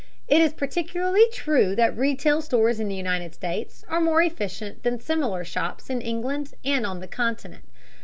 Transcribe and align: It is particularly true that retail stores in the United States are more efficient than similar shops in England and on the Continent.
It 0.27 0.41
is 0.41 0.51
particularly 0.53 1.29
true 1.31 1.75
that 1.75 1.95
retail 1.95 2.41
stores 2.41 2.79
in 2.79 2.87
the 2.87 2.95
United 2.95 3.35
States 3.35 3.85
are 3.87 4.01
more 4.01 4.23
efficient 4.23 4.81
than 4.81 4.99
similar 4.99 5.43
shops 5.43 5.91
in 5.91 6.01
England 6.01 6.55
and 6.65 6.87
on 6.87 7.01
the 7.01 7.07
Continent. 7.07 7.65